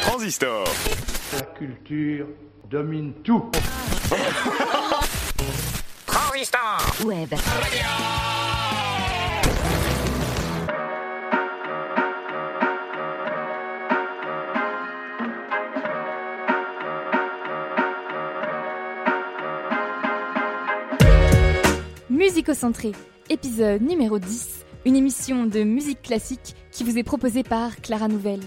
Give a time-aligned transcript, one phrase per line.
[0.00, 0.64] Transistor.
[1.34, 2.26] La culture
[2.70, 3.44] domine tout.
[6.06, 6.80] Transistor.
[7.04, 7.34] Web.
[22.08, 22.92] Musicocentré,
[23.28, 28.40] épisode numéro 10, une émission de musique classique qui vous est proposée par Clara Nouvelle.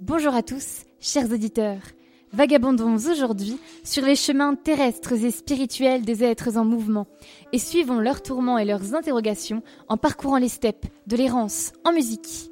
[0.00, 1.82] Bonjour à tous, chers auditeurs.
[2.32, 7.08] Vagabondons aujourd'hui sur les chemins terrestres et spirituels des êtres en mouvement
[7.52, 12.49] et suivons leurs tourments et leurs interrogations en parcourant les steppes de l'errance en musique.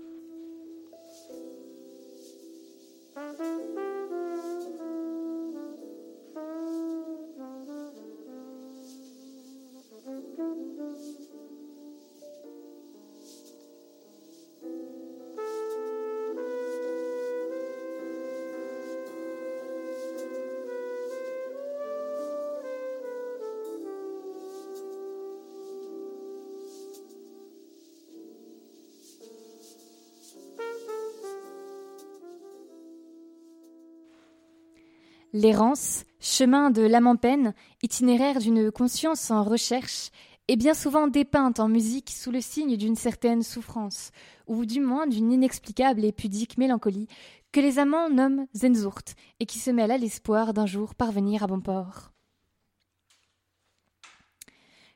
[35.35, 40.11] L'errance, chemin de l'âme en peine, itinéraire d'une conscience en recherche,
[40.49, 44.11] est bien souvent dépeinte en musique sous le signe d'une certaine souffrance,
[44.47, 47.09] ou du moins d'une inexplicable et pudique mélancolie
[47.53, 51.47] que les amants nomment Zenzurt, et qui se mêle à l'espoir d'un jour parvenir à
[51.47, 52.13] bon port.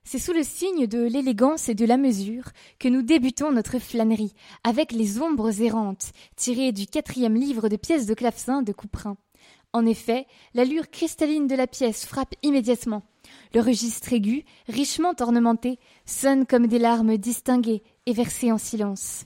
[0.05, 4.33] C'est sous le signe de l'élégance et de la mesure que nous débutons notre flânerie,
[4.65, 9.19] avec les ombres errantes, tirées du quatrième livre de pièces de clavecin de Couperin.
[9.73, 13.03] En effet, l'allure cristalline de la pièce frappe immédiatement.
[13.55, 19.25] Le registre aigu, richement ornementé, sonne comme des larmes distinguées et versées en silence.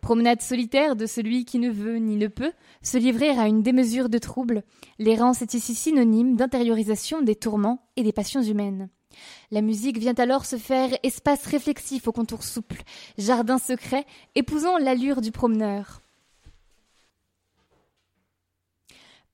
[0.00, 2.52] Promenade solitaire de celui qui ne veut ni ne peut
[2.82, 4.62] se livrer à une démesure de trouble,
[4.98, 8.88] l'errance est ici synonyme d'intériorisation des tourments et des passions humaines.
[9.50, 12.82] La musique vient alors se faire espace réflexif aux contours souples,
[13.18, 16.02] jardin secret, épousant l'allure du promeneur.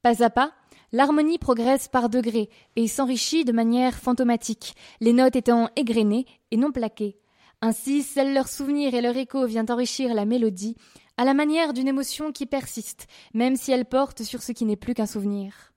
[0.02, 0.52] Pas à pas,
[0.90, 6.72] l'harmonie progresse par degrés et s'enrichit de manière fantomatique, les notes étant égrenées et non
[6.72, 7.16] plaquées.
[7.60, 10.76] Ainsi, seul leur souvenir et leur écho vient enrichir la mélodie,
[11.16, 14.76] à la manière d'une émotion qui persiste, même si elle porte sur ce qui n'est
[14.76, 15.72] plus qu'un souvenir.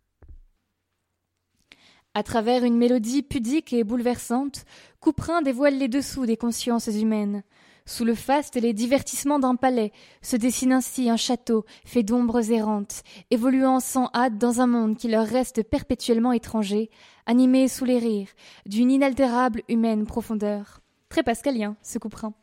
[2.16, 4.66] À travers une mélodie pudique et bouleversante,
[5.02, 7.44] Couperin dévoile les dessous des consciences humaines.
[7.88, 9.92] Sous le faste et les divertissements d'un palais
[10.24, 15.08] se dessine ainsi un château fait d'ombres errantes, évoluant sans hâte dans un monde qui
[15.08, 16.90] leur reste perpétuellement étranger,
[17.28, 18.30] animé sous les rires
[18.66, 20.82] d'une inaltérable humaine profondeur.
[21.10, 22.34] Très pascalien, ce couperin.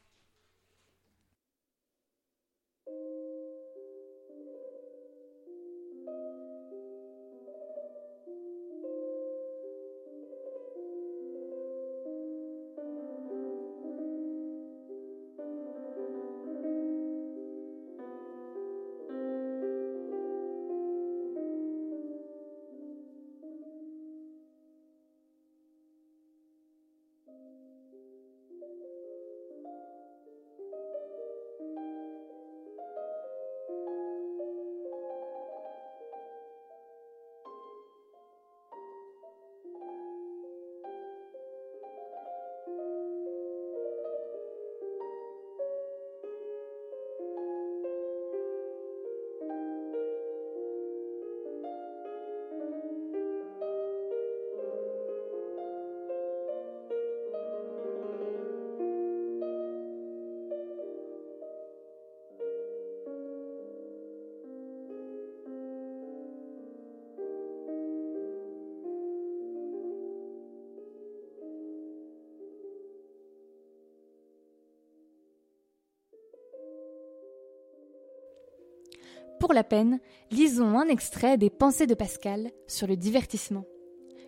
[79.53, 80.01] La peine,
[80.31, 83.65] lisons un extrait des Pensées de Pascal sur le divertissement.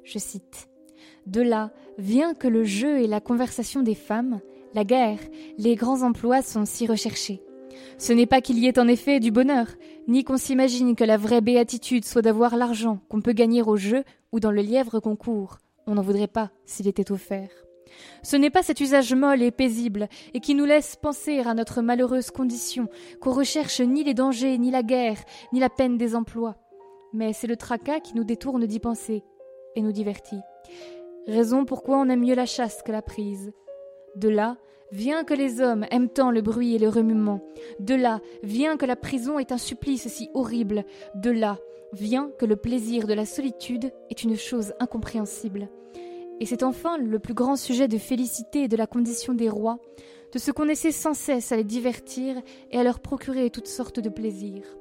[0.04, 0.68] Je cite
[1.26, 4.40] De là vient que le jeu et la conversation des femmes,
[4.74, 5.20] la guerre,
[5.56, 7.40] les grands emplois sont si recherchés.
[7.96, 9.68] Ce n'est pas qu'il y ait en effet du bonheur,
[10.08, 14.04] ni qu'on s'imagine que la vraie béatitude soit d'avoir l'argent qu'on peut gagner au jeu
[14.30, 15.56] ou dans le lièvre concours.
[15.86, 17.48] On n'en voudrait pas s'il était offert.
[18.22, 21.82] Ce n'est pas cet usage molle et paisible, et qui nous laisse penser à notre
[21.82, 22.88] malheureuse condition,
[23.20, 25.18] qu'on recherche ni les dangers, ni la guerre,
[25.52, 26.56] ni la peine des emplois.
[27.12, 29.22] Mais c'est le tracas qui nous détourne d'y penser,
[29.76, 30.40] et nous divertit.
[31.26, 33.52] Raison pourquoi on aime mieux la chasse que la prise.
[34.16, 34.56] De là
[34.92, 37.40] vient que les hommes aiment tant le bruit et le remuement.
[37.80, 40.84] De là vient que la prison est un supplice si horrible.
[41.14, 41.58] De là
[41.92, 45.68] vient que le plaisir de la solitude est une chose incompréhensible.
[46.40, 49.78] Et c'est enfin le plus grand sujet de félicité de la condition des rois,
[50.32, 52.36] de ce qu'on essaie sans cesse à les divertir
[52.70, 54.76] et à leur procurer toutes sortes de plaisirs.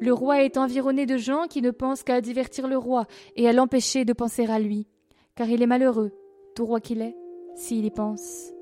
[0.00, 3.06] Le roi est environné de gens qui ne pensent qu'à divertir le roi
[3.36, 4.86] et à l'empêcher de penser à lui,
[5.34, 6.12] car il est malheureux,
[6.54, 7.16] tout roi qu'il est,
[7.54, 8.52] s'il y pense.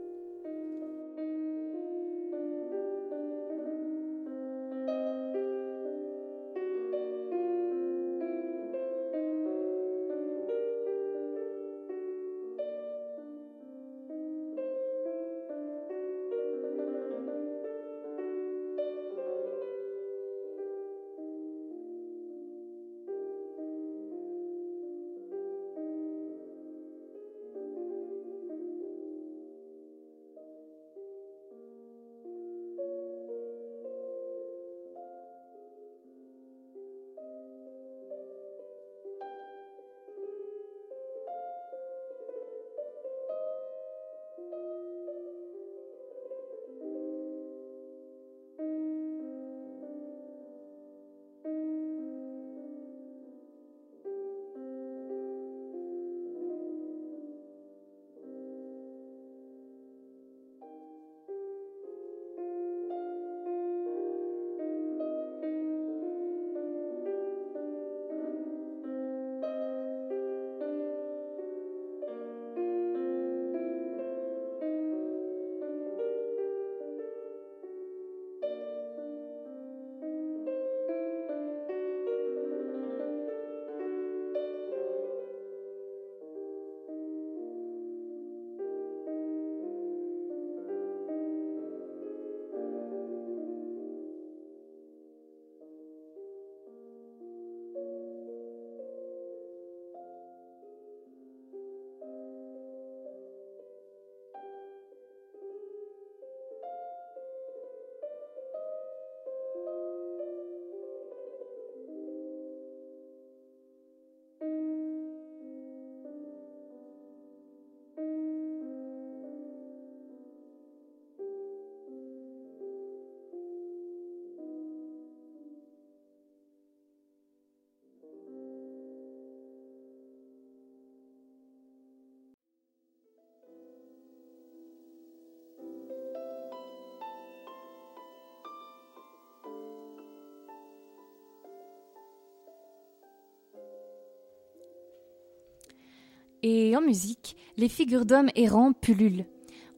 [146.48, 149.24] Et en musique, les figures d'hommes errants pullulent.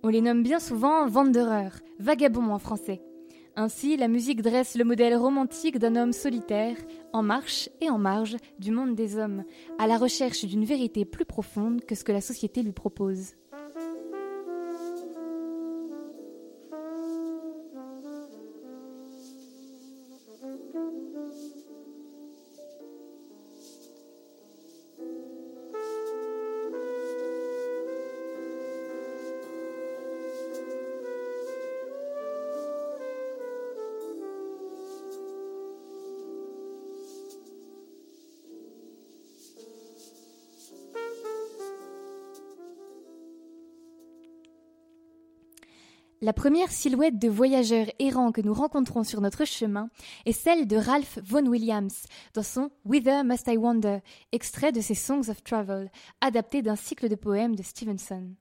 [0.03, 3.01] On les nomme bien souvent wanderers, vagabonds en français.
[3.57, 6.77] Ainsi, la musique dresse le modèle romantique d'un homme solitaire,
[7.15, 9.45] en marche et en marge du monde des hommes,
[9.79, 13.33] à la recherche d'une vérité plus profonde que ce que la société lui propose.
[46.29, 49.89] La première silhouette de voyageur errant que nous rencontrons sur notre chemin
[50.27, 52.05] est celle de Ralph Vaughan Williams
[52.35, 57.09] dans son Whither Must I Wander, extrait de ses Songs of Travel, adapté d'un cycle
[57.09, 58.35] de poèmes de Stevenson.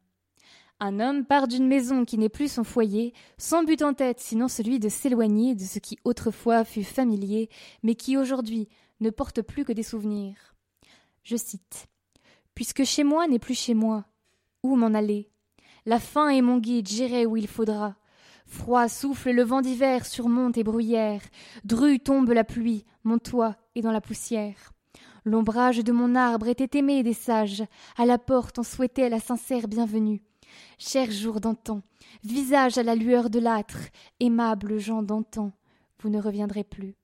[0.81, 4.49] Un homme part d'une maison qui n'est plus son foyer, sans but en tête sinon
[4.49, 7.49] celui de s'éloigner de ce qui autrefois fut familier,
[7.83, 8.67] mais qui aujourd'hui
[8.99, 10.55] ne porte plus que des souvenirs.
[11.23, 11.87] Je cite.
[12.53, 14.03] Puisque chez moi n'est plus chez moi,
[14.61, 15.29] où m'en aller?
[15.87, 17.95] La faim est mon guide, j'irai où il faudra.
[18.45, 21.21] Froid souffle le vent d'hiver sur monte et bruyère.
[21.63, 24.73] Dru tombe la pluie, mon toit est dans la poussière.
[25.23, 27.63] L'ombrage de mon arbre était aimé des sages.
[27.95, 30.21] À la porte on souhaitait la sincère bienvenue.
[30.77, 31.81] Cher jour d'antan,
[32.21, 33.79] visage à la lueur de l'âtre,
[34.19, 35.53] aimables gens d'antan,
[36.01, 36.95] vous ne reviendrez plus.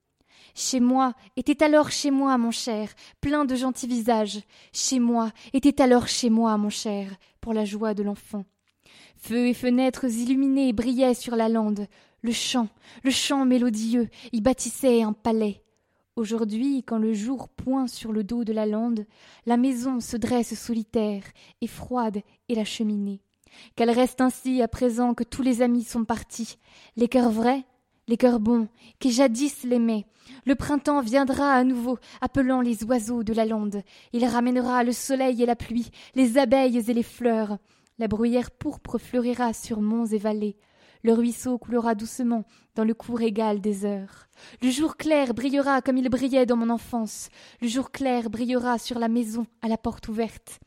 [0.56, 2.90] Chez moi était alors chez moi, mon cher,
[3.22, 4.42] plein de gentils visages.
[4.74, 8.44] Chez moi était alors chez moi, mon cher, pour la joie de l'enfant.
[9.25, 11.88] Feux et fenêtres illuminés brillaient sur la lande.
[12.24, 12.68] Le chant,
[13.06, 15.63] le chant mélodieux, y bâtissait un palais.
[16.18, 19.06] Aujourd'hui, quand le jour pointe sur le dos de la lande,
[19.46, 21.24] la maison se dresse solitaire
[21.62, 23.22] et froide et la cheminée.
[23.77, 26.58] Qu'elle reste ainsi à présent que tous les amis sont partis,
[26.98, 27.63] les cœurs vrais,
[28.10, 28.68] les cœurs bons,
[29.00, 30.06] qui jadis l'aimaient.
[30.46, 33.84] Le printemps viendra à nouveau, appelant les oiseaux de la lande.
[34.12, 37.58] Il ramènera le soleil et la pluie, les abeilles et les fleurs.
[38.00, 40.57] La bruyère pourpre fleurira sur monts et vallées.
[41.03, 42.45] Le ruisseau coulera doucement
[42.75, 44.27] dans le cours égal des heures.
[44.62, 47.29] Le jour clair brillera comme il brillait dans mon enfance.
[47.62, 50.59] Le jour clair brillera sur la maison à la porte ouverte.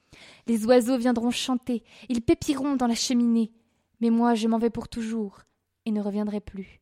[0.47, 3.53] Les oiseaux viendront chanter, ils pépiront dans la cheminée.
[4.01, 5.41] Mais moi je m'en vais pour toujours
[5.87, 6.81] et ne reviendrai plus.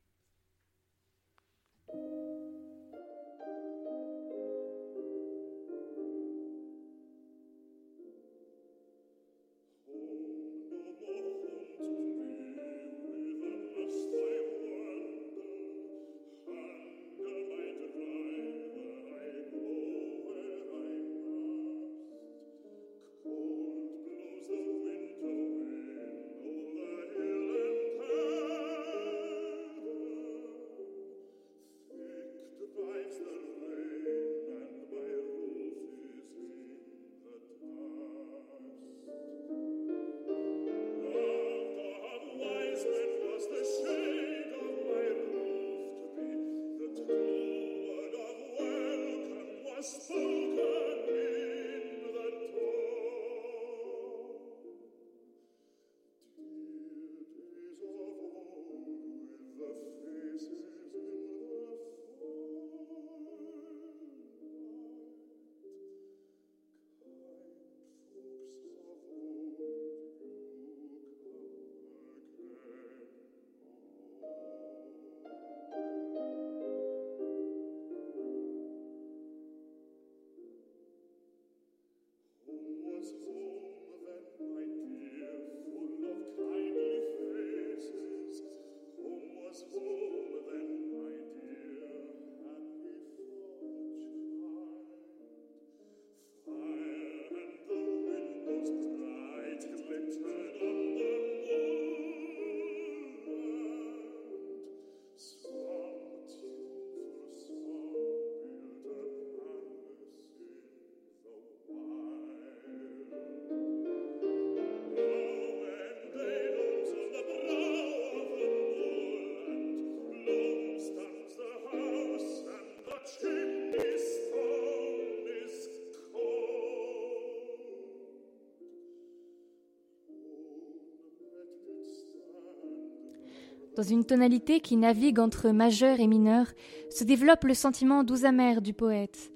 [133.76, 136.46] Dans une tonalité qui navigue entre majeur et mineur,
[136.90, 139.32] se développe le sentiment doux amer du poète.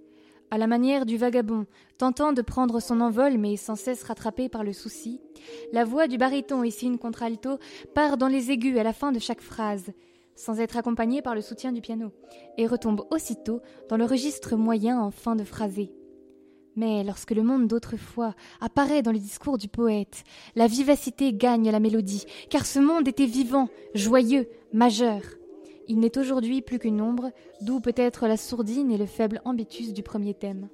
[0.51, 1.67] À la manière du vagabond,
[1.99, 5.21] tentant de prendre son envol mais sans cesse rattrapé par le souci,
[5.73, 7.59] la voix du baryton ici une contralto
[7.97, 9.91] part dans les aigus à la fin de chaque phrase,
[10.37, 12.13] sans être accompagnée par le soutien du piano,
[12.57, 15.91] et retombe aussitôt dans le registre moyen en fin de phrasé.
[16.79, 20.23] Mais lorsque le monde d'autrefois apparaît dans le discours du poète,
[20.55, 25.23] la vivacité gagne la mélodie, car ce monde était vivant, joyeux, majeur.
[25.89, 27.33] Il n'est aujourd'hui plus qu'une ombre,
[27.63, 30.69] d'où peut-être la sourdine et le faible ambitus du premier thème.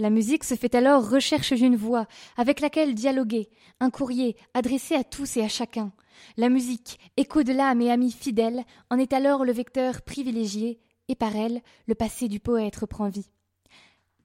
[0.00, 3.50] La musique se fait alors recherche d'une voix avec laquelle dialoguer,
[3.80, 5.90] un courrier adressé à tous et à chacun.
[6.36, 10.78] La musique, écho de l'âme et ami fidèle, en est alors le vecteur privilégié,
[11.08, 13.28] et par elle, le passé du poète reprend vie.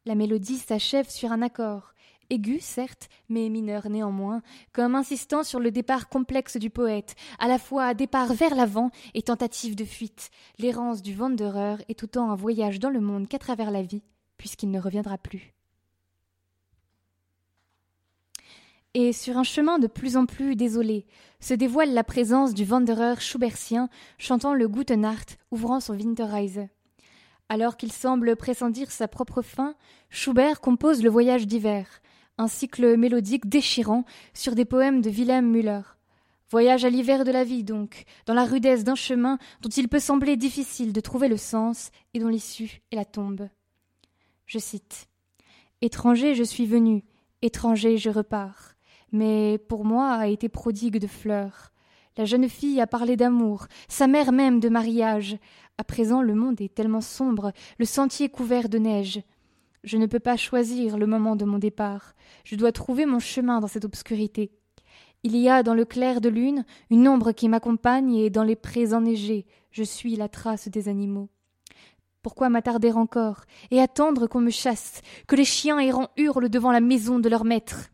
[0.05, 1.95] La mélodie s'achève sur un accord,
[2.29, 7.57] aigu certes, mais mineur néanmoins, comme insistant sur le départ complexe du poète, à la
[7.57, 10.29] fois départ vers l'avant et tentative de fuite.
[10.59, 14.03] L'errance du Wanderer est autant un voyage dans le monde qu'à travers la vie,
[14.37, 15.53] puisqu'il ne reviendra plus.
[18.95, 21.07] Et sur un chemin de plus en plus désolé,
[21.39, 26.67] se dévoile la présence du Wanderer schubertien chantant le Gute Nacht, ouvrant son Winterreise.
[27.49, 29.75] Alors qu'il semble pressentir sa propre fin,
[30.09, 31.87] Schubert compose le Voyage d'hiver,
[32.37, 35.81] un cycle mélodique déchirant sur des poèmes de Wilhelm Müller.
[36.51, 39.99] Voyage à l'hiver de la vie, donc, dans la rudesse d'un chemin dont il peut
[39.99, 43.49] sembler difficile de trouver le sens et dont l'issue est la tombe.
[44.45, 45.07] Je cite
[45.81, 47.03] Étranger, je suis venu,
[47.41, 48.72] étranger, je repars.
[49.13, 51.71] Mais pour moi a été prodigue de fleurs.
[52.17, 55.37] La jeune fille a parlé d'amour, sa mère même de mariage.
[55.77, 59.21] À présent, le monde est tellement sombre, le sentier couvert de neige.
[59.83, 62.13] Je ne peux pas choisir le moment de mon départ.
[62.43, 64.51] Je dois trouver mon chemin dans cette obscurité.
[65.23, 68.57] Il y a dans le clair de lune une ombre qui m'accompagne et dans les
[68.57, 71.29] prés enneigés je suis la trace des animaux.
[72.21, 73.41] Pourquoi m'attarder encore
[73.71, 77.43] et attendre qu'on me chasse, que les chiens errants hurlent devant la maison de leur
[77.43, 77.89] maître?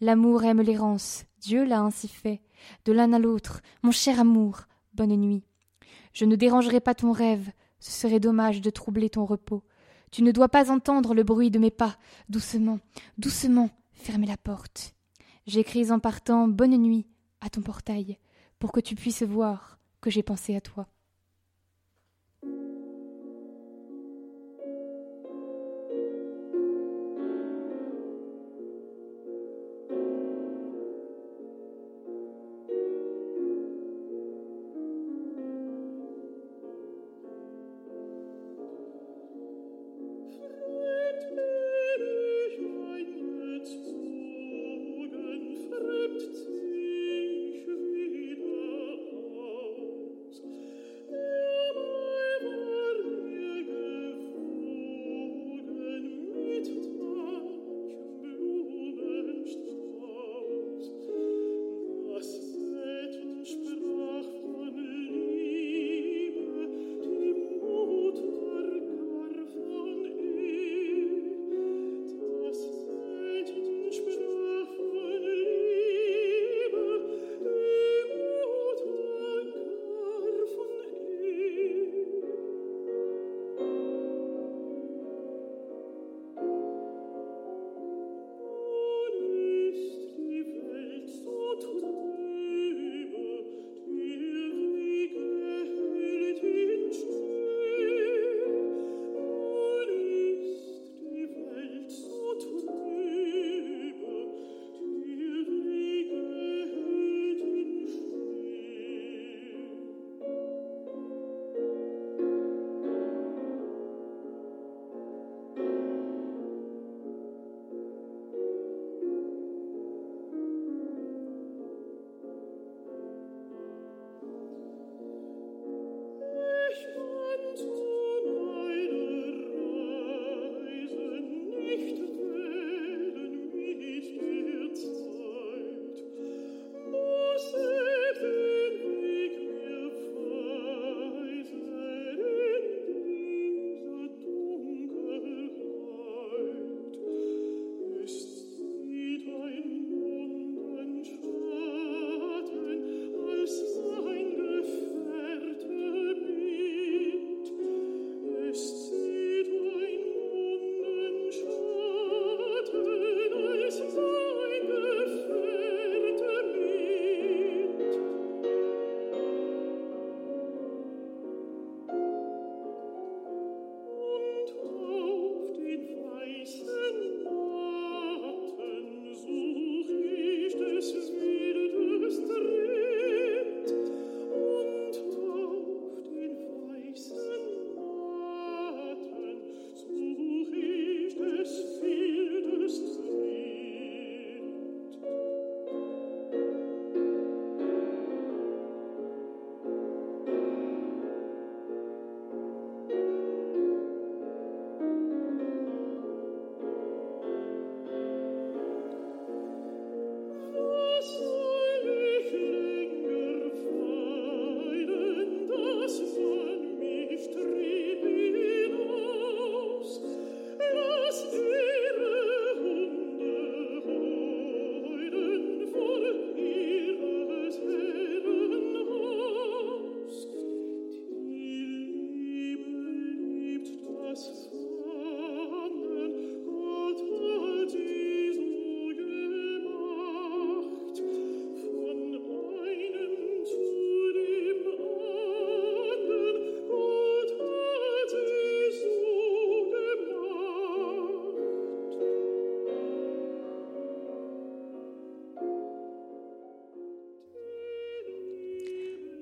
[0.00, 2.42] L'amour aime l'errance, Dieu l'a ainsi fait.
[2.84, 4.62] De l'un à l'autre, mon cher amour,
[4.94, 5.44] bonne nuit.
[6.12, 9.62] Je ne dérangerai pas ton rêve, ce serait dommage de troubler ton repos.
[10.10, 11.96] Tu ne dois pas entendre le bruit de mes pas.
[12.28, 12.78] Doucement,
[13.18, 14.94] doucement, fermez la porte.
[15.46, 17.06] J'écris en partant Bonne nuit
[17.40, 18.18] à ton portail,
[18.58, 20.86] pour que tu puisses voir que j'ai pensé à toi.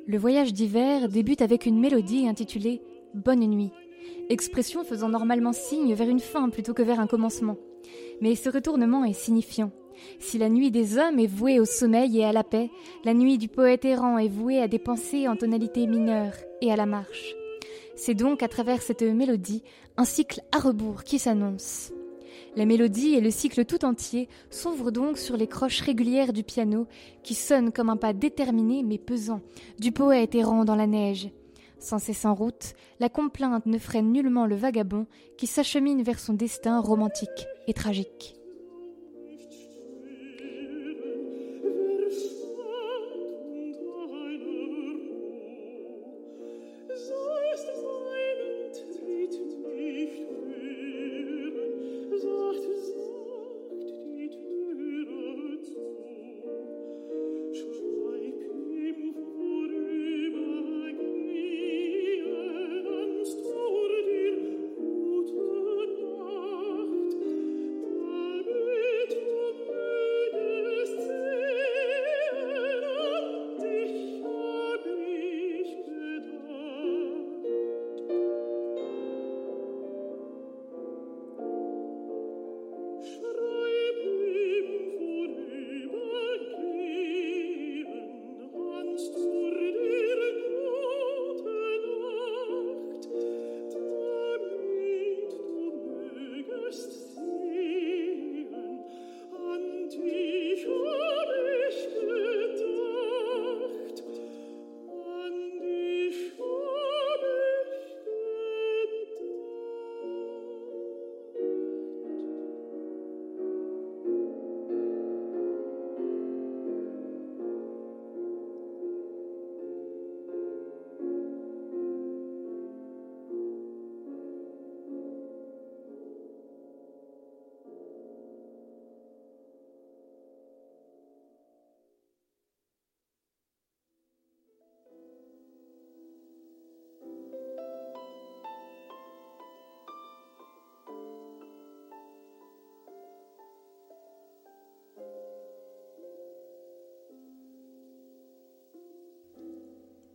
[0.06, 2.82] Le voyage d'hiver débute avec une mélodie intitulée
[3.14, 3.70] Bonne nuit,
[4.30, 7.56] expression faisant normalement signe vers une fin plutôt que vers un commencement.
[8.20, 9.70] Mais ce retournement est signifiant.
[10.18, 12.68] Si la nuit des hommes est vouée au sommeil et à la paix,
[13.04, 16.76] la nuit du poète errant est vouée à des pensées en tonalité mineure et à
[16.76, 17.34] la marche.
[17.94, 19.62] C'est donc à travers cette mélodie
[19.96, 21.92] un cycle à rebours qui s'annonce.
[22.56, 26.86] La mélodie et le cycle tout entier s'ouvrent donc sur les croches régulières du piano
[27.22, 29.40] qui sonnent comme un pas déterminé mais pesant
[29.78, 31.30] du poète errant dans la neige.
[31.78, 36.34] Sans cesse en route, la complainte ne freine nullement le vagabond qui s'achemine vers son
[36.34, 38.36] destin romantique et tragique.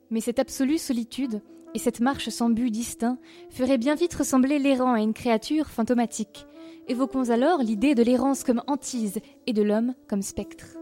[0.10, 1.42] Mais cette absolue solitude
[1.74, 3.18] et cette marche sans but distinct
[3.50, 6.46] feraient bien vite ressembler l'errant à une créature fantomatique.
[6.88, 10.77] Évoquons alors l'idée de l'errance comme hantise et de l'homme comme spectre.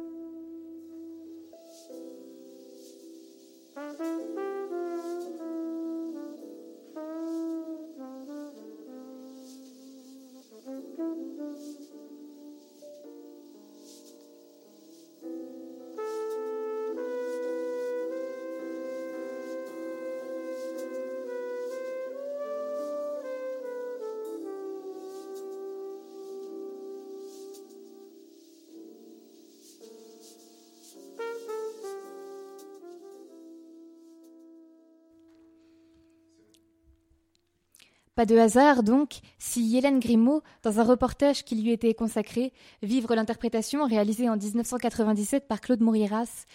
[38.15, 43.13] Pas de hasard donc si Hélène Grimaud, dans un reportage qui lui était consacré, Vivre
[43.13, 46.45] l'interprétation réalisée en 1997 par Claude Mourieras,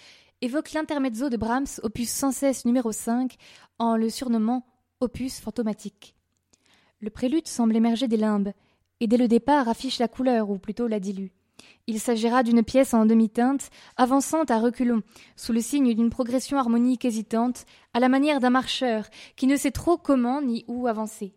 [0.41, 3.37] évoque l'intermezzo de Brahms, opus sans cesse numéro 5,
[3.79, 4.65] en le surnommant
[5.01, 6.15] opus fantomatique.
[7.01, 8.53] Le prélude semble émerger des limbes,
[9.01, 11.29] et dès le départ affiche la couleur, ou plutôt la dilue.
[11.87, 13.69] Il s'agira d'une pièce en demi-teinte,
[13.99, 15.03] avançant à reculons,
[15.37, 19.05] sous le signe d'une progression harmonique hésitante, à la manière d'un marcheur
[19.37, 21.35] qui ne sait trop comment ni où avancer.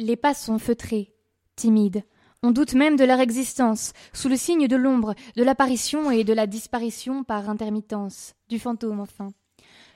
[0.00, 1.12] Les pas sont feutrés,
[1.56, 2.04] timides.
[2.44, 6.32] On doute même de leur existence, sous le signe de l'ombre, de l'apparition et de
[6.32, 9.32] la disparition par intermittence, du fantôme enfin.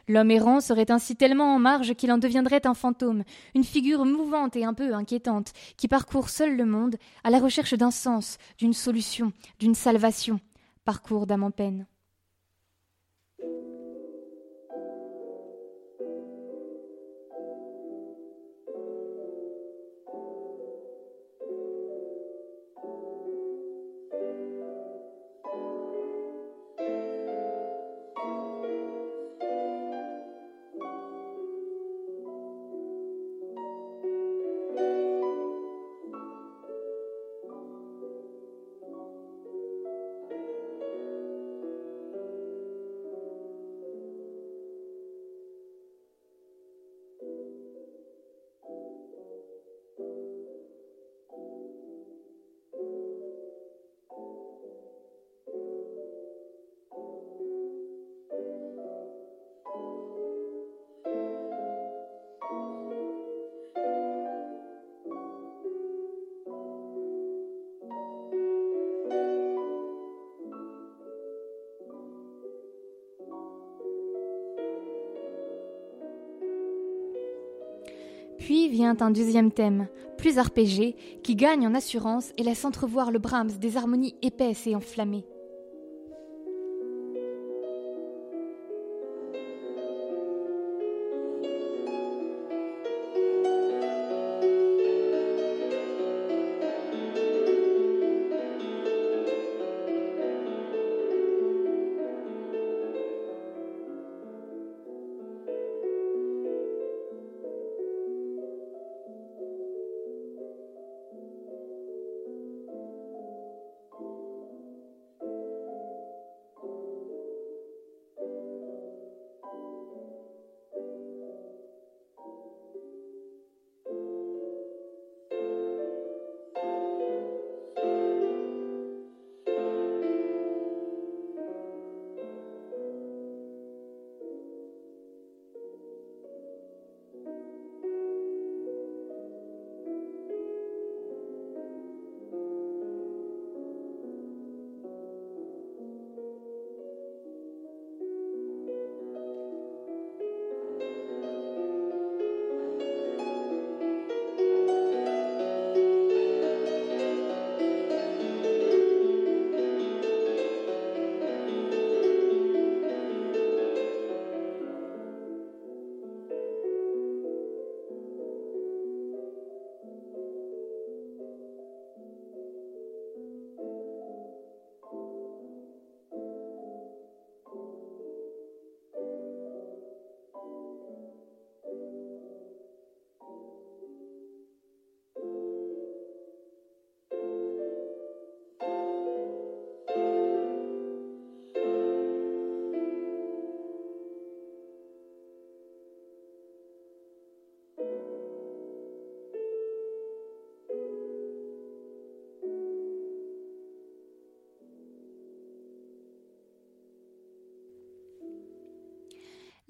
[0.08, 3.22] L'homme errant serait ainsi tellement en marge qu'il en deviendrait un fantôme,
[3.54, 7.74] une figure mouvante et un peu inquiétante, qui parcourt seul le monde, à la recherche
[7.74, 10.40] d'un sens, d'une solution, d'une salvation,
[10.84, 11.86] parcours d'âme en peine.
[78.72, 83.52] Vient un deuxième thème, plus arpégé, qui gagne en assurance et laisse entrevoir le Brahms
[83.60, 85.26] des harmonies épaisses et enflammées.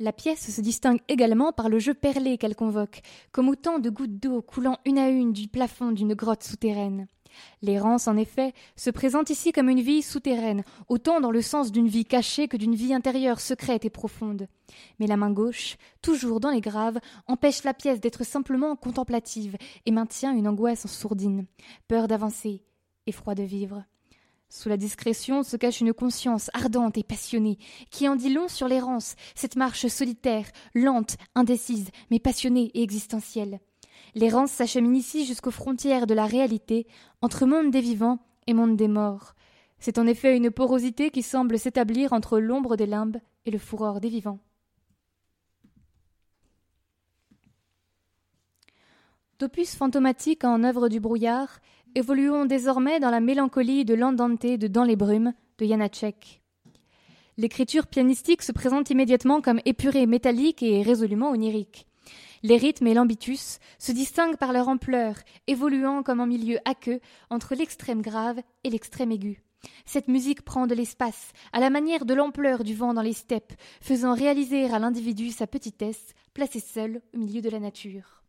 [0.03, 4.19] La pièce se distingue également par le jeu perlé qu'elle convoque, comme autant de gouttes
[4.19, 7.07] d'eau coulant une à une du plafond d'une grotte souterraine.
[7.63, 11.87] L'errance, en effet, se présente ici comme une vie souterraine, autant dans le sens d'une
[11.87, 14.49] vie cachée que d'une vie intérieure secrète et profonde.
[14.99, 19.93] Mais la main gauche, toujours dans les graves, empêche la pièce d'être simplement contemplative et
[19.93, 21.47] maintient une angoisse sourdine,
[21.87, 22.65] peur d'avancer,
[23.07, 23.85] effroi de vivre.
[24.55, 27.57] Sous la discrétion se cache une conscience ardente et passionnée,
[27.91, 33.61] qui en dit long sur l'errance, cette marche solitaire, lente, indécise, mais passionnée et existentielle.
[34.15, 36.87] L'errance s'achemine ici jusqu'aux frontières de la réalité,
[37.23, 39.33] entre monde des vivants et monde des morts.
[39.79, 44.01] C'est en effet une porosité qui semble s'établir entre l'ombre des limbes et le furor
[44.03, 44.41] des vivants.
[49.43, 51.59] D'opus fantomatique en œuvre du brouillard,
[51.95, 56.41] Évoluons désormais dans la mélancolie de l'andante de Dans les brumes de Janacek.
[57.37, 61.87] L'écriture pianistique se présente immédiatement comme épurée, métallique et résolument onirique.
[62.43, 67.55] Les rythmes et l'ambitus se distinguent par leur ampleur, évoluant comme en milieu aqueux entre
[67.55, 69.43] l'extrême grave et l'extrême aigu.
[69.85, 73.53] Cette musique prend de l'espace, à la manière de l'ampleur du vent dans les steppes,
[73.83, 78.22] faisant réaliser à l'individu sa petitesse, placé seul au milieu de la nature.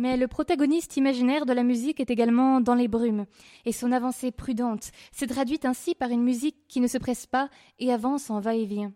[0.00, 3.26] Mais le protagoniste imaginaire de la musique est également dans les brumes,
[3.66, 7.50] et son avancée prudente s'est traduite ainsi par une musique qui ne se presse pas
[7.78, 8.94] et avance en va-et-vient.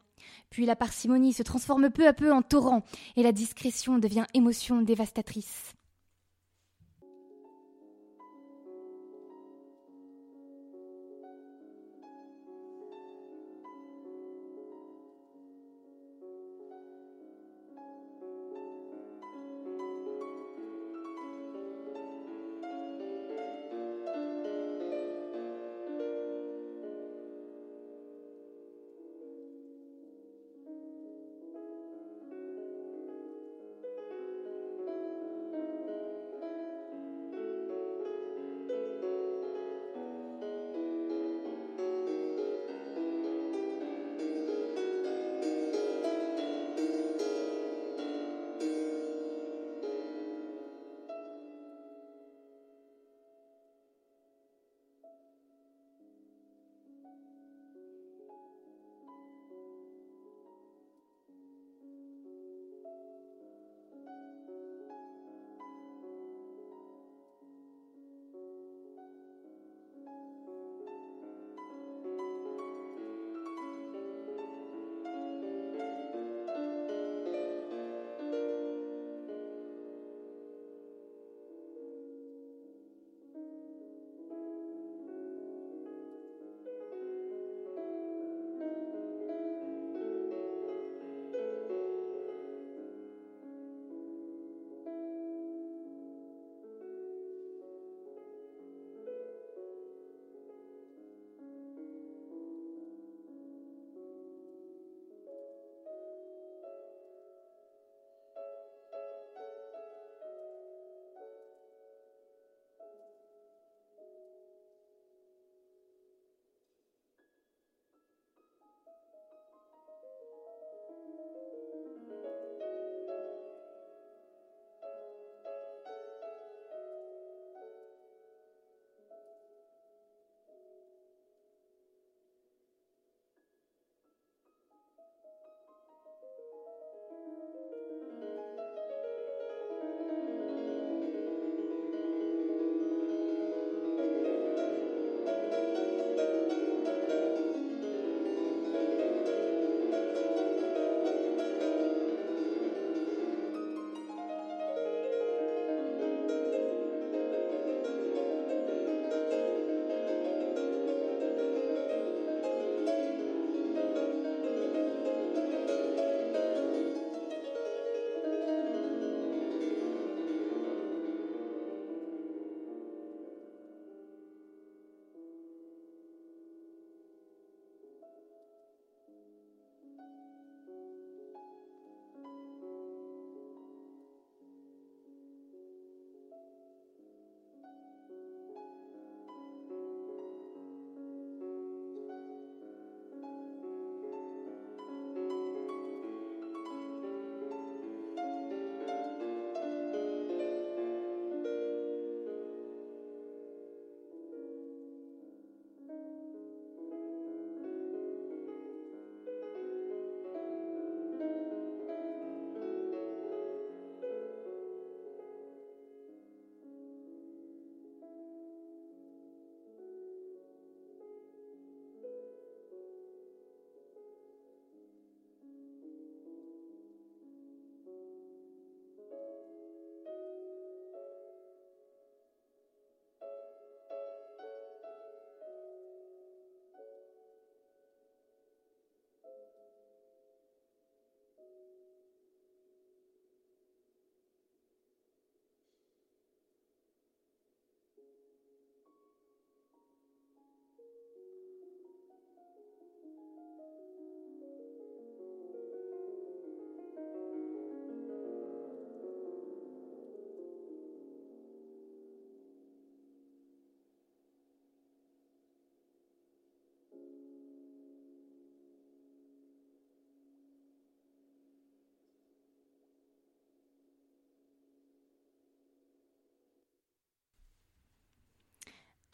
[0.49, 2.85] Puis la parcimonie se transforme peu à peu en torrent,
[3.17, 5.75] et la discrétion devient émotion dévastatrice.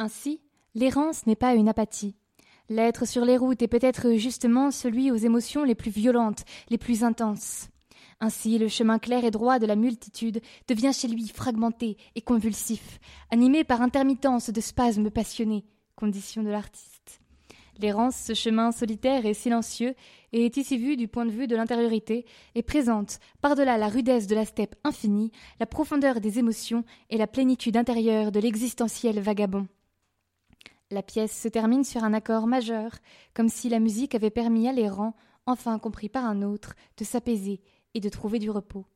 [0.01, 0.41] Ainsi,
[0.75, 2.17] l'errance n'est pas une apathie.
[2.71, 7.05] L'être sur les routes est peut-être justement celui aux émotions les plus violentes, les plus
[7.05, 7.69] intenses.
[8.19, 12.99] Ainsi, le chemin clair et droit de la multitude devient chez lui fragmenté et convulsif,
[13.31, 17.21] animé par intermittence de spasmes passionnés, condition de l'artiste.
[17.79, 19.95] L'errance, ce chemin solitaire et silencieux,
[20.33, 22.25] est ici vu du point de vue de l'intériorité
[22.55, 27.27] et présente, par-delà la rudesse de la steppe infinie, la profondeur des émotions et la
[27.27, 29.69] plénitude intérieure de l'existentiel vagabond.
[30.93, 32.91] La pièce se termine sur un accord majeur,
[33.33, 35.15] comme si la musique avait permis à l'errant,
[35.47, 37.61] enfin compris par un autre, de s'apaiser
[37.95, 38.87] et de trouver du repos.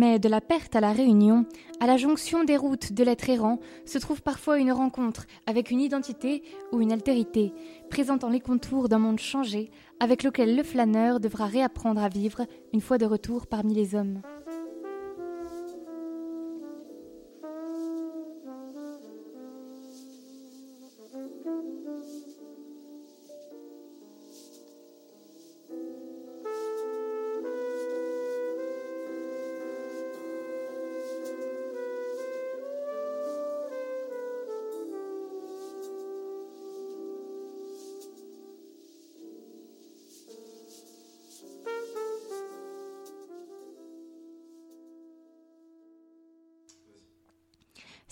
[0.00, 1.44] Mais de la perte à la réunion,
[1.80, 5.80] à la jonction des routes de l'être errant, se trouve parfois une rencontre avec une
[5.80, 7.52] identité ou une altérité,
[7.90, 12.80] présentant les contours d'un monde changé, avec lequel le flâneur devra réapprendre à vivre une
[12.80, 14.22] fois de retour parmi les hommes.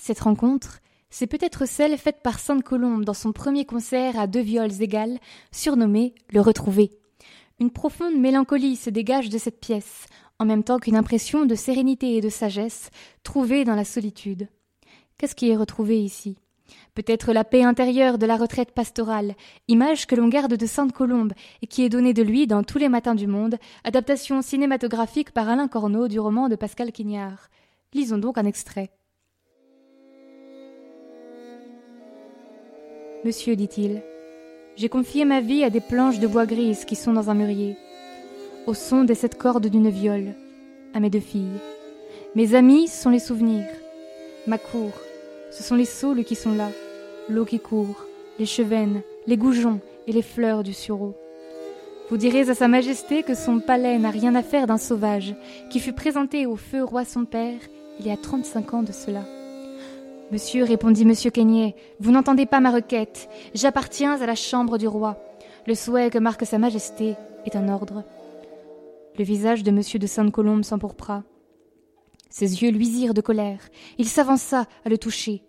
[0.07, 0.79] Cette rencontre,
[1.11, 5.19] c'est peut-être celle faite par Sainte-Colombe dans son premier concert à deux viols égales,
[5.51, 6.93] surnommé Le Retrouvé.
[7.59, 10.07] Une profonde mélancolie se dégage de cette pièce,
[10.39, 12.91] en même temps qu'une impression de sérénité et de sagesse
[13.25, 14.49] trouvée dans la solitude.
[15.19, 16.39] Qu'est-ce qui est retrouvé ici?
[16.95, 19.35] Peut-être la paix intérieure de la retraite pastorale,
[19.67, 21.33] image que l'on garde de Sainte-Colombe
[21.63, 25.49] et qui est donnée de lui dans Tous les matins du monde, adaptation cinématographique par
[25.49, 27.49] Alain Corneau du roman de Pascal Quignard.
[27.93, 28.93] Lisons donc un extrait.
[33.27, 34.03] Monsieur, dit-il,
[34.77, 37.77] j'ai confié ma vie à des planches de bois grises qui sont dans un mûrier,
[38.69, 40.35] au son des sept cordes d'une viole,
[40.95, 41.59] à mes deux filles.
[42.37, 43.67] Mes amis sont les souvenirs.
[44.47, 44.93] Ma cour,
[45.51, 46.69] ce sont les saules qui sont là,
[47.29, 48.07] l'eau qui court,
[48.39, 51.17] les chevennes, les goujons et les fleurs du sureau.
[52.09, 55.35] Vous direz à Sa Majesté que son palais n'a rien à faire d'un sauvage
[55.69, 57.59] qui fut présenté au feu roi son père
[57.99, 59.25] il y a trente-cinq ans de cela.
[60.33, 63.29] Monsieur, répondit monsieur Quénier, vous n'entendez pas ma requête.
[63.55, 65.23] J'appartiens à la chambre du roi.
[65.69, 67.15] Le souhait que marque sa majesté
[67.45, 68.03] est un ordre.
[69.17, 71.23] Le visage de monsieur de Sainte-Colombe s'empourpra.
[72.29, 73.61] Ses yeux luisirent de colère.
[73.99, 75.45] Il s'avança à le toucher.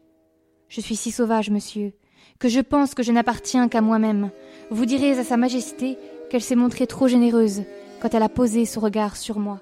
[0.70, 1.94] Je suis si sauvage, monsieur,
[2.38, 4.30] que je pense que je n'appartiens qu'à moi-même.
[4.70, 5.98] Vous direz à sa majesté
[6.30, 7.64] qu'elle s'est montrée trop généreuse
[8.00, 9.60] quand elle a posé son regard sur moi.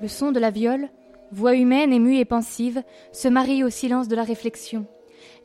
[0.00, 0.88] Le son de la viole,
[1.30, 2.82] voix humaine émue et pensive,
[3.12, 4.86] se marie au silence de la réflexion.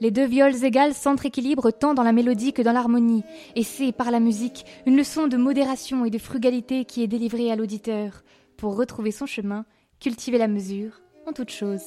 [0.02, 3.24] Les deux viols égales s'entre-équilibrent tant dans la mélodie que dans l'harmonie,
[3.56, 7.52] et c'est, par la musique, une leçon de modération et de frugalité qui est délivrée
[7.52, 8.24] à l'auditeur,
[8.58, 9.66] pour retrouver son chemin,
[10.00, 11.84] cultiver la mesure, en toute chose.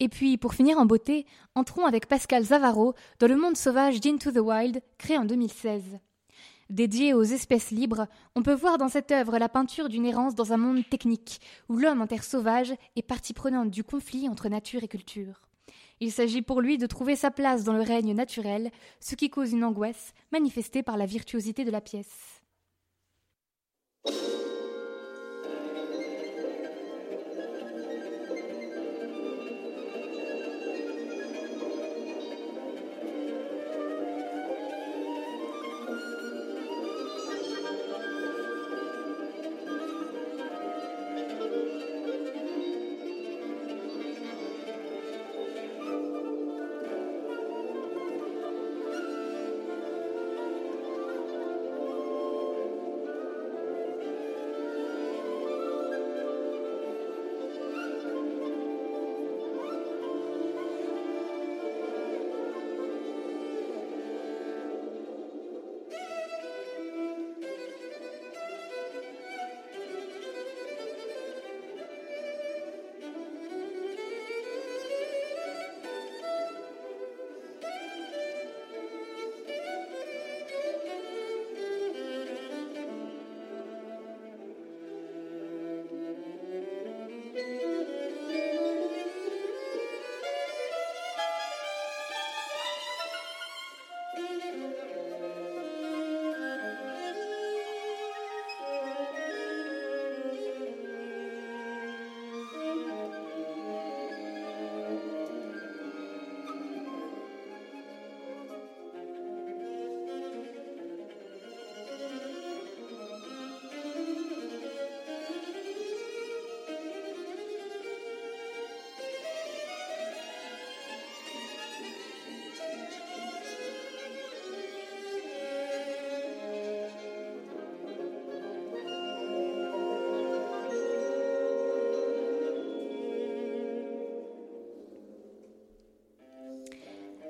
[0.00, 4.30] Et puis, pour finir en beauté, entrons avec Pascal Zavaro dans Le monde sauvage d'Into
[4.30, 5.98] the Wild, créé en 2016.
[6.70, 10.52] Dédié aux espèces libres, on peut voir dans cette œuvre la peinture d'une errance dans
[10.52, 14.84] un monde technique, où l'homme en terre sauvage est partie prenante du conflit entre nature
[14.84, 15.48] et culture.
[16.00, 18.70] Il s'agit pour lui de trouver sa place dans le règne naturel,
[19.00, 22.37] ce qui cause une angoisse manifestée par la virtuosité de la pièce.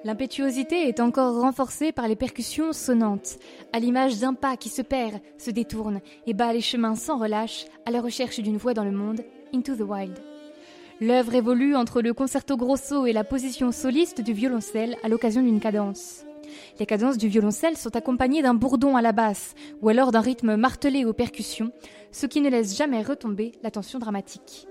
[0.08, 3.36] L'impétuosité est encore renforcée par les percussions sonnantes,
[3.74, 7.66] à l'image d'un pas qui se perd, se détourne et bat les chemins sans relâche
[7.84, 9.20] à la recherche d'une voix dans le monde,
[9.52, 10.18] Into the Wild.
[11.02, 15.60] L'œuvre évolue entre le concerto grosso et la position soliste du violoncelle à l'occasion d'une
[15.60, 16.24] cadence.
[16.80, 20.56] Les cadences du violoncelle sont accompagnées d'un bourdon à la basse ou alors d'un rythme
[20.56, 21.70] martelé aux percussions,
[22.12, 24.68] ce qui ne laisse jamais retomber la tension dramatique.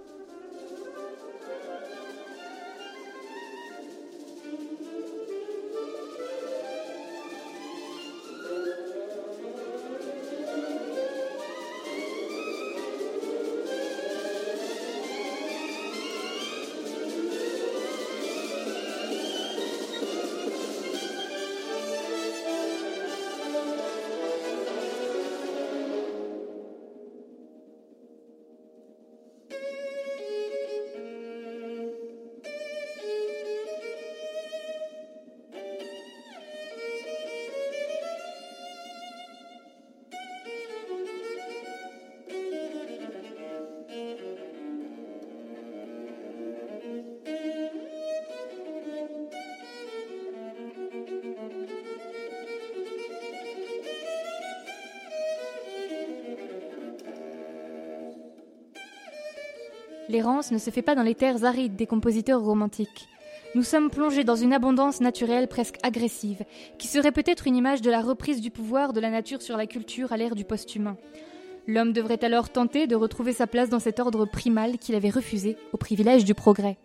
[60.09, 63.07] L'errance ne se fait pas dans les terres arides des compositeurs romantiques.
[63.55, 66.45] Nous sommes plongés dans une abondance naturelle presque agressive,
[66.77, 69.67] qui serait peut-être une image de la reprise du pouvoir de la nature sur la
[69.67, 70.95] culture à l'ère du post-humain.
[71.67, 75.57] L'homme devrait alors tenter de retrouver sa place dans cet ordre primal qu'il avait refusé
[75.73, 76.77] au privilège du progrès.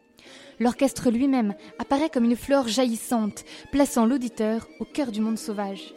[0.58, 5.94] L'orchestre lui-même apparaît comme une fleur jaillissante, plaçant l'auditeur au cœur du monde sauvage.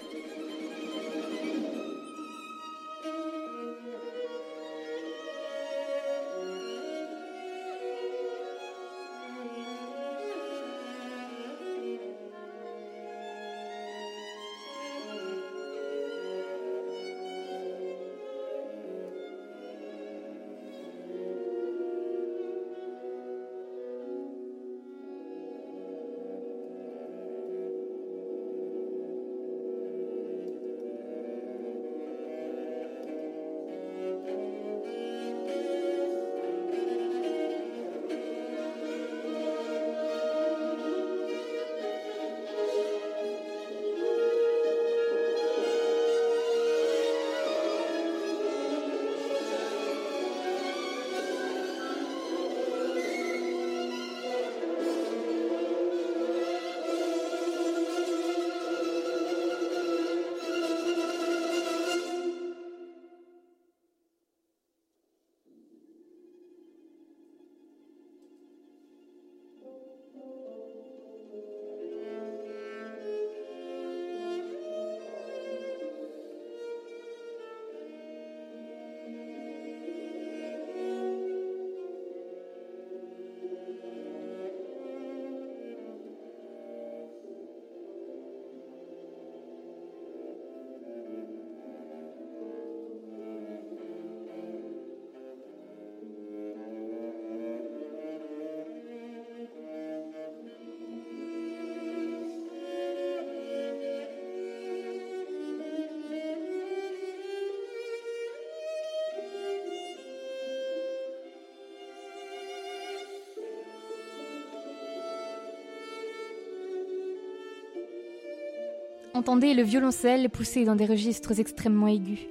[119.15, 122.27] Entendez le violoncelle pousser dans des registres extrêmement aigus.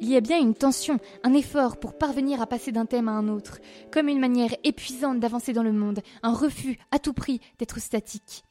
[0.00, 3.12] Il y a bien une tension, un effort pour parvenir à passer d'un thème à
[3.14, 3.58] un autre,
[3.90, 8.44] comme une manière épuisante d'avancer dans le monde, un refus à tout prix d'être statique.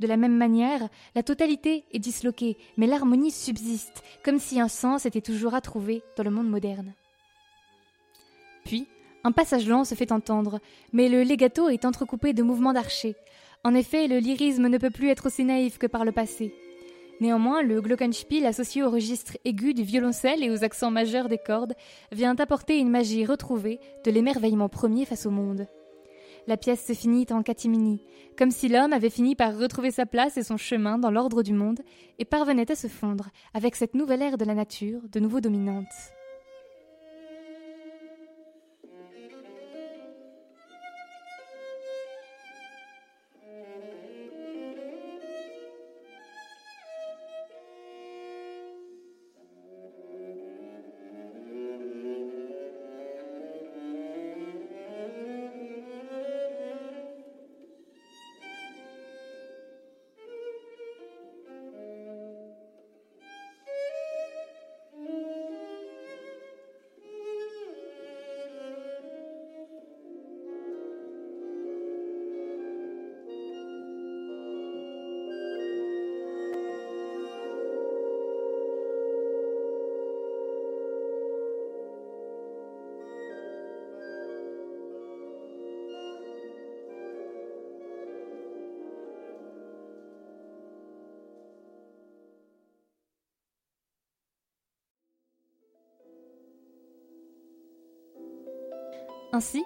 [0.00, 5.06] De la même manière, la totalité est disloquée, mais l'harmonie subsiste, comme si un sens
[5.06, 6.94] était toujours à trouver dans le monde moderne.
[8.64, 8.88] Puis,
[9.22, 10.58] un passage lent se fait entendre,
[10.92, 13.14] mais le legato est entrecoupé de mouvements d'archer.
[13.62, 16.52] En effet, le lyrisme ne peut plus être aussi naïf que par le passé.
[17.20, 21.74] Néanmoins, le glockenspiel associé au registre aigu du violoncelle et aux accents majeurs des cordes
[22.12, 25.66] vient apporter une magie retrouvée de l'émerveillement premier face au monde.
[26.46, 28.02] La pièce se finit en catimini,
[28.38, 31.52] comme si l'homme avait fini par retrouver sa place et son chemin dans l'ordre du
[31.52, 31.80] monde
[32.18, 35.86] et parvenait à se fondre avec cette nouvelle ère de la nature, de nouveau dominante.
[99.32, 99.62] Ainsi,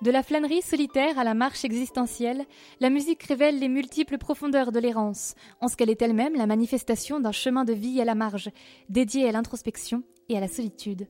[0.00, 2.44] de la flânerie solitaire à la marche existentielle,
[2.78, 7.18] la musique révèle les multiples profondeurs de l'errance, en ce qu'elle est elle-même la manifestation
[7.18, 8.50] d'un chemin de vie à la marge,
[8.88, 11.08] dédié à l'introspection et à la solitude.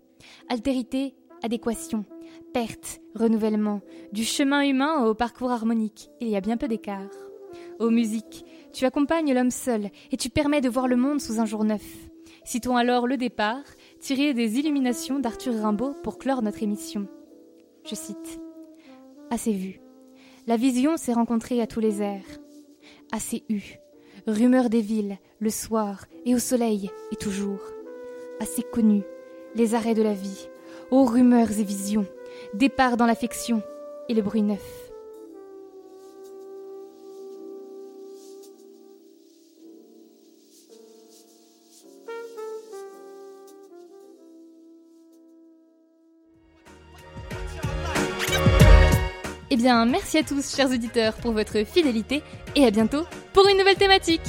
[0.48, 2.06] Altérité, adéquation,
[2.54, 3.82] perte, renouvellement,
[4.12, 7.11] du chemin humain au parcours harmonique, il y a bien peu d'écart.
[7.78, 11.46] Ô musique, tu accompagnes l'homme seul et tu permets de voir le monde sous un
[11.46, 11.84] jour neuf.
[12.44, 13.64] Citons alors le départ,
[14.00, 17.06] tiré des illuminations d'Arthur Rimbaud pour clore notre émission.
[17.89, 18.39] Je cite
[19.30, 19.80] Assez vu.
[20.47, 22.39] La vision s'est rencontrée à tous les airs.
[23.12, 23.78] Assez eu.
[24.26, 27.62] Rumeur des villes, le soir, et au soleil, et toujours.
[28.41, 29.03] Assez connu.
[29.55, 30.49] Les arrêts de la vie.
[30.91, 32.05] Ô rumeurs et visions.
[32.53, 33.62] Départ dans l'affection,
[34.11, 34.88] et le bruit neuf.
[49.59, 52.22] Bien, merci à tous, chers auditeurs, pour votre fidélité
[52.54, 54.22] et à bientôt pour une nouvelle thématique.